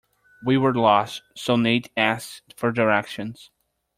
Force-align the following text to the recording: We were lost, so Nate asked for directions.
We 0.43 0.57
were 0.57 0.73
lost, 0.73 1.21
so 1.35 1.55
Nate 1.57 1.91
asked 1.95 2.55
for 2.57 2.71
directions. 2.71 3.51